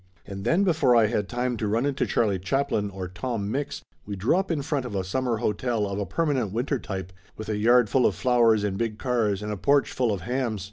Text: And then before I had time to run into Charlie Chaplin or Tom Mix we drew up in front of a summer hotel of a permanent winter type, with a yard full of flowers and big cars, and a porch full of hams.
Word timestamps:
And 0.25 0.43
then 0.43 0.63
before 0.63 0.95
I 0.95 1.05
had 1.05 1.29
time 1.29 1.57
to 1.57 1.67
run 1.67 1.85
into 1.85 2.07
Charlie 2.07 2.39
Chaplin 2.39 2.89
or 2.89 3.07
Tom 3.07 3.51
Mix 3.51 3.83
we 4.03 4.15
drew 4.15 4.35
up 4.35 4.49
in 4.49 4.63
front 4.63 4.83
of 4.83 4.95
a 4.95 5.03
summer 5.03 5.37
hotel 5.37 5.85
of 5.85 5.99
a 5.99 6.07
permanent 6.07 6.51
winter 6.51 6.79
type, 6.79 7.13
with 7.37 7.49
a 7.49 7.57
yard 7.57 7.87
full 7.87 8.07
of 8.07 8.15
flowers 8.15 8.63
and 8.63 8.79
big 8.79 8.97
cars, 8.97 9.43
and 9.43 9.51
a 9.51 9.57
porch 9.57 9.91
full 9.91 10.11
of 10.11 10.21
hams. 10.21 10.59